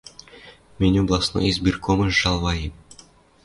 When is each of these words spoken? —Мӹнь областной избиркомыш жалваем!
—Мӹнь 0.79 0.99
областной 1.03 1.45
избиркомыш 1.51 2.11
жалваем! 2.21 2.73